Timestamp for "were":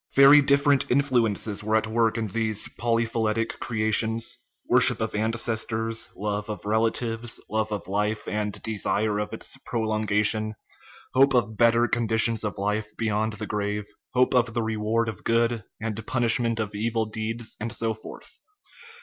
1.63-1.75